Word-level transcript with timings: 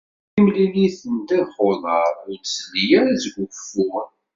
Timlilit 0.33 0.99
n 1.13 1.15
ddabex 1.19 1.51
n 1.57 1.63
uḍar 1.69 2.13
ur 2.27 2.35
d-telli 2.41 2.85
ara 3.01 3.13
seg 3.23 3.35
ugeffur. 3.43 4.05